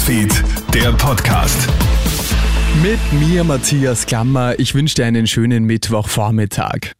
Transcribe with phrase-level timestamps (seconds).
[0.00, 0.32] Newsfeed,
[0.72, 1.68] der Podcast.
[2.82, 4.58] Mit mir, Matthias Klammer.
[4.58, 6.92] Ich wünsche dir einen schönen Mittwochvormittag.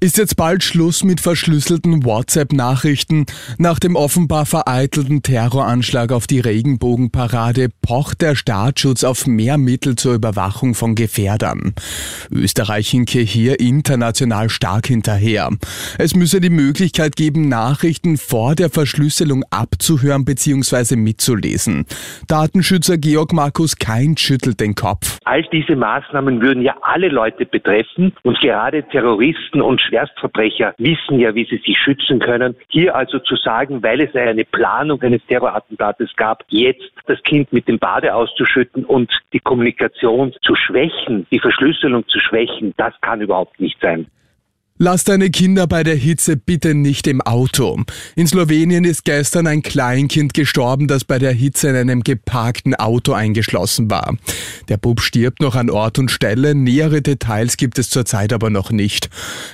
[0.00, 3.26] Ist jetzt bald Schluss mit verschlüsselten WhatsApp-Nachrichten?
[3.58, 10.14] Nach dem offenbar vereitelten Terroranschlag auf die Regenbogenparade pocht der Staatsschutz auf mehr Mittel zur
[10.14, 11.74] Überwachung von Gefährdern.
[12.30, 15.50] Österreich hinke hier international stark hinterher.
[15.98, 20.96] Es müsse die Möglichkeit geben, Nachrichten vor der Verschlüsselung abzuhören bzw.
[20.96, 21.84] mitzulesen.
[22.28, 25.18] Datenschützer Georg Markus Kein schüttelt den Kopf.
[25.24, 31.34] All diese Maßnahmen würden ja alle Leute betreffen und gerade Terroristen und Schwerstverbrecher wissen ja,
[31.34, 32.56] wie sie sich schützen können.
[32.68, 37.68] Hier also zu sagen, weil es eine Planung eines Terrorattentates gab, jetzt das Kind mit
[37.68, 43.60] dem Bade auszuschütten und die Kommunikation zu schwächen, die Verschlüsselung zu schwächen, das kann überhaupt
[43.60, 44.06] nicht sein.
[44.84, 47.80] Lass deine Kinder bei der Hitze bitte nicht im Auto.
[48.16, 53.12] In Slowenien ist gestern ein Kleinkind gestorben, das bei der Hitze in einem geparkten Auto
[53.12, 54.16] eingeschlossen war.
[54.68, 58.72] Der Bub stirbt noch an Ort und Stelle, nähere Details gibt es zurzeit aber noch
[58.72, 59.08] nicht.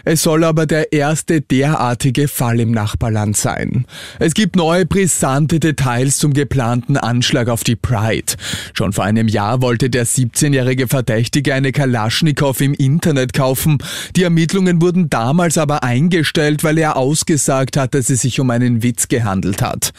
[0.04, 3.86] Es soll aber der erste derartige Fall im Nachbarland sein.
[4.18, 8.34] Es gibt neue brisante Details zum geplanten Anschlag auf die Pride.
[8.74, 13.78] Schon vor einem Jahr wollte der 17-jährige Verdächtige eine Kalaschnikow im Internet kaufen.
[14.16, 18.82] Die Ermittlungen wurden damals aber eingestellt, weil er ausgesagt hat, dass es sich um einen
[18.82, 19.92] Witz gehandelt hat.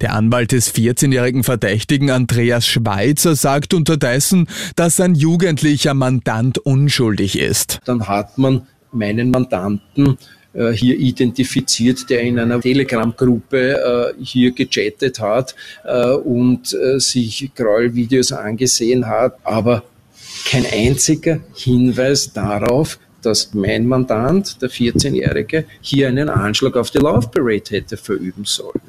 [0.00, 7.80] Der Anwalt des 14-jährigen Verdächtigen Andreas Schweizer sagt unterdessen, dass sein jugendlicher Mandant unschuldig ist.
[7.84, 10.18] Dann hat man meinen Mandanten
[10.52, 17.50] äh, hier identifiziert, der in einer Telegram-Gruppe äh, hier gechattet hat äh, und äh, sich
[17.54, 19.84] Gräuelvideos angesehen hat, aber
[20.48, 27.28] kein einziger Hinweis darauf, dass mein Mandant, der 14-Jährige, hier einen Anschlag auf die Love
[27.28, 28.80] Parade hätte verüben sollen.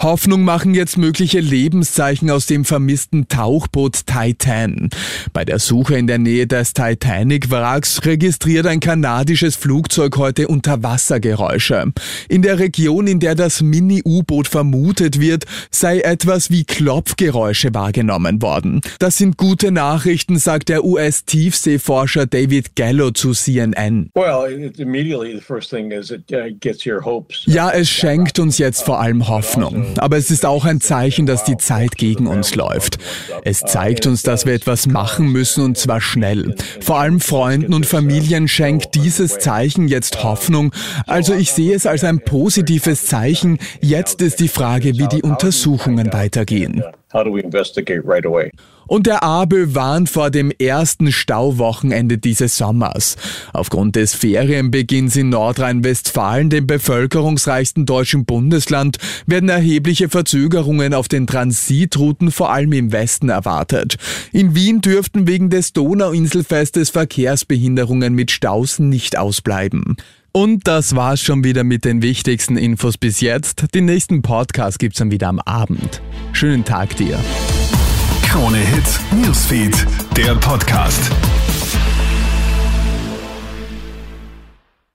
[0.00, 4.90] Hoffnung machen jetzt mögliche Lebenszeichen aus dem vermissten Tauchboot Titan.
[5.32, 11.92] Bei der Suche in der Nähe des Titanic-Wracks registriert ein kanadisches Flugzeug heute Unterwassergeräusche.
[12.28, 18.80] In der Region, in der das Mini-U-Boot vermutet wird, sei etwas wie Klopfgeräusche wahrgenommen worden.
[18.98, 24.10] Das sind gute Nachrichten, sagt der US-Tiefseeforscher David Gallo zu CNN.
[24.14, 24.22] Uh,
[27.46, 29.83] ja, es schenkt uns jetzt vor allem Hoffnung.
[29.98, 32.98] Aber es ist auch ein Zeichen, dass die Zeit gegen uns läuft.
[33.44, 36.54] Es zeigt uns, dass wir etwas machen müssen und zwar schnell.
[36.80, 40.72] Vor allem Freunden und Familien schenkt dieses Zeichen jetzt Hoffnung.
[41.06, 43.58] Also ich sehe es als ein positives Zeichen.
[43.80, 46.82] Jetzt ist die Frage, wie die Untersuchungen weitergehen.
[47.14, 48.50] How do we investigate right away?
[48.86, 53.16] Und der ABÖ warnt vor dem ersten Stauwochenende dieses Sommers.
[53.52, 62.30] Aufgrund des Ferienbeginns in Nordrhein-Westfalen, dem bevölkerungsreichsten deutschen Bundesland, werden erhebliche Verzögerungen auf den Transitrouten
[62.30, 63.96] vor allem im Westen erwartet.
[64.32, 69.96] In Wien dürften wegen des Donauinselfestes Verkehrsbehinderungen mit Staus nicht ausbleiben.
[70.36, 73.72] Und das war's schon wieder mit den wichtigsten Infos bis jetzt.
[73.72, 76.02] Den nächsten Podcast gibt's dann wieder am Abend.
[76.32, 77.20] Schönen Tag dir.
[78.24, 79.86] Krone Hits, Newsfeed,
[80.16, 81.12] der Podcast.